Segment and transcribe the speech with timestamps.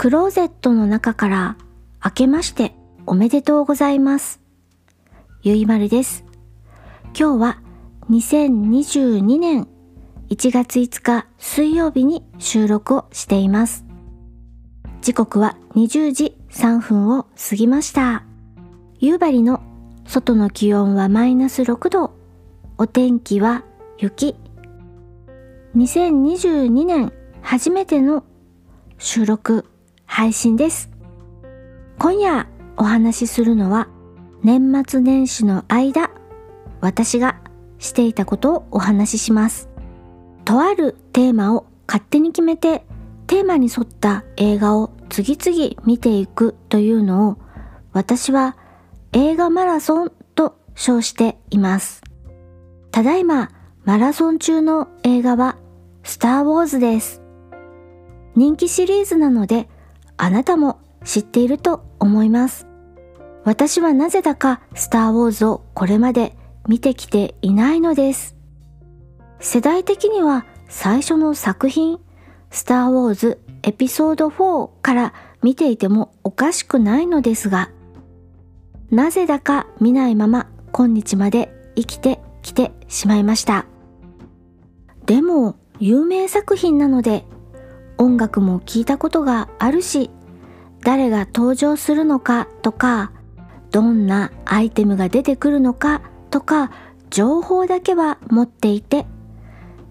[0.00, 1.56] クローゼットの中から
[2.00, 4.40] 開けましておめでとうございます。
[5.42, 6.24] ゆいまるです。
[7.14, 7.62] 今日は
[8.08, 9.68] 2022年
[10.30, 13.84] 1月5日水曜日に収録をしています。
[15.02, 18.24] 時刻は20時3分を過ぎました。
[19.00, 19.60] 夕張の
[20.06, 22.14] 外の気温はマイナス6度。
[22.78, 23.64] お天気は
[23.98, 24.34] 雪。
[25.76, 27.12] 2022年
[27.42, 28.24] 初めての
[28.96, 29.66] 収録
[30.12, 30.90] 配信です。
[31.96, 33.88] 今夜お話しするのは
[34.42, 36.10] 年末年始の間
[36.80, 37.40] 私が
[37.78, 39.68] していたことをお話しします。
[40.44, 42.84] とあるテーマを勝手に決めて
[43.28, 47.38] テーマに沿った映画を次々見ていくというのを
[47.92, 48.56] 私は
[49.12, 52.02] 映画マラソンと称しています。
[52.90, 53.52] ただいま
[53.84, 55.56] マラソン中の映画は
[56.02, 57.22] スター・ウォーズです。
[58.34, 59.68] 人気シリーズなので
[60.22, 62.66] あなたも知っていると思います。
[63.42, 66.36] 私はなぜだかスター・ウォーズをこれまで
[66.68, 68.36] 見てきていないのです。
[69.38, 71.98] 世代的には最初の作品
[72.50, 77.70] スター・ウォーズエピソード4から見ていてもおかしくないのですが、
[78.90, 83.64] なぜだか見ないまま今日まで生きてきてしまいました。
[85.06, 87.24] でも有名作品なので
[88.00, 90.10] 音楽も聞いたことがあるし、
[90.82, 93.12] 誰が登場するのかとか、
[93.70, 96.70] どんなアイテムが出てくるのかとか、
[97.10, 99.04] 情報だけは持っていて、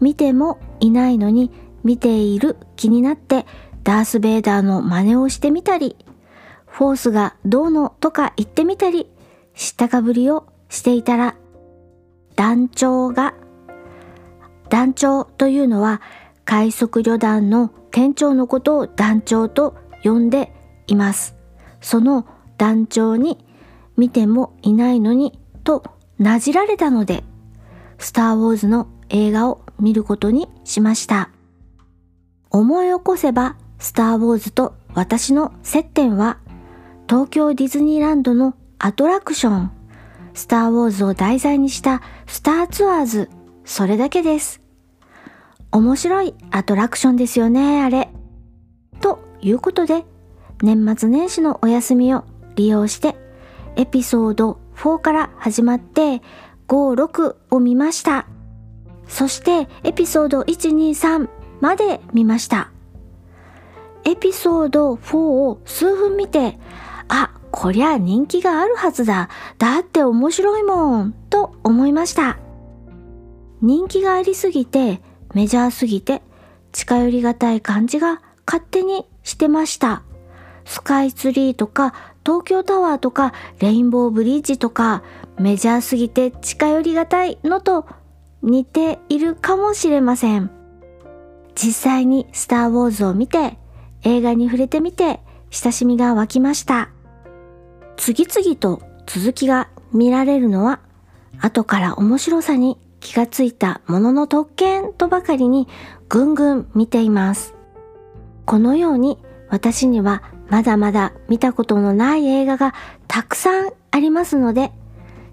[0.00, 1.50] 見てもいないのに
[1.82, 3.44] 見ている気になって
[3.82, 5.96] ダース・ベイダーの真似をしてみたり、
[6.64, 9.10] フォースがどうのとか言ってみたり、
[9.56, 11.34] 知ったかぶりをしていたら、
[12.36, 13.34] 団長が、
[14.68, 16.00] 団長というのは
[16.44, 20.52] 快速旅団の店長のことを団長と呼んで
[20.86, 21.34] います。
[21.80, 22.26] その
[22.58, 23.42] 団長に
[23.96, 25.82] 見てもいないのにと
[26.18, 27.24] なじられたので、
[27.96, 31.30] スター・ウォーズの映画を見ることにしました。
[32.50, 36.36] 思い起こせば、スター・ウォーズと私の接点は、
[37.08, 39.72] 東京ディズニーランドのアトラクション、
[40.34, 43.30] スター・ウォーズを題材にしたスターツアーズ、
[43.64, 44.65] それだけです。
[45.72, 48.10] 面白いアトラクションですよね、あれ。
[49.00, 50.04] ということで、
[50.62, 53.16] 年末年始のお休みを利用して、
[53.76, 56.22] エピソード4から始まって、
[56.68, 58.26] 5、6を見ました。
[59.06, 61.28] そして、エピソード1、2、3
[61.60, 62.70] まで見ました。
[64.04, 66.58] エピソード4を数分見て、
[67.08, 69.28] あ、こりゃ人気があるはずだ。
[69.58, 71.12] だって面白いもん。
[71.30, 72.38] と思いました。
[73.62, 75.00] 人気がありすぎて、
[75.36, 76.22] メジャーすぎて、
[76.72, 80.02] 近寄りがたい感じが勝手にしてました。
[80.64, 81.92] スカイツリーとか、
[82.24, 85.02] 東京タワーとか、レインボーブリッジとか、
[85.38, 87.86] メジャーすぎて近寄りがたいのと
[88.40, 90.50] 似ているかもしれません。
[91.54, 93.58] 実際にスター・ウォーズを見て、
[94.04, 95.20] 映画に触れてみて、
[95.50, 96.88] 親しみが湧きました。
[97.98, 100.80] 次々と続きが見られるのは、
[101.42, 105.68] 後から面白さに気がついたものの特権とばかりに
[106.08, 107.54] ぐんぐん見ています。
[108.44, 109.18] このように
[109.48, 112.74] 私にはまだまだ見たことのない映画が
[113.08, 114.72] たくさんありますので、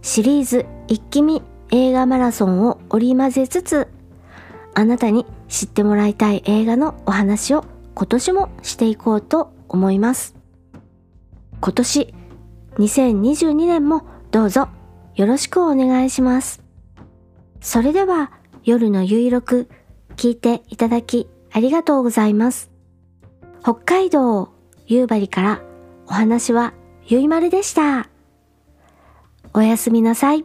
[0.01, 1.41] シリーズ一気見
[1.71, 3.87] 映画マラソンを織り交ぜつつ、
[4.73, 7.63] あなたに知ってもらいたい映画のお話を
[7.95, 10.35] 今年もしていこうと思います。
[11.61, 12.13] 今年
[12.77, 14.67] 2022年もどうぞ
[15.15, 16.62] よろしくお願いします。
[17.63, 18.31] それでは
[18.65, 19.69] 夜のゆいろく
[20.17, 22.69] 聞いていただきありがとうございます。
[23.61, 24.49] 北海道
[24.85, 25.61] 夕張から
[26.05, 26.73] お話は
[27.07, 28.09] ゆいまるでした。
[29.53, 30.43] おやすみなさい。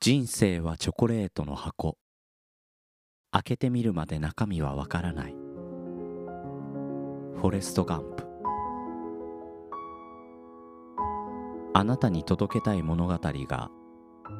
[0.00, 1.96] 人生はチョコレートの箱
[3.30, 8.29] 開けてみるまで中身はわからないフォレスト・ガンプ
[11.72, 13.70] あなたに届けたい物語が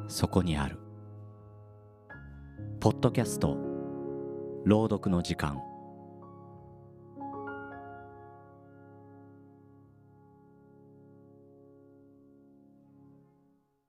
[0.07, 0.79] そこにある。
[2.81, 3.57] ポッドキャスト
[4.65, 5.70] 朗読の時間。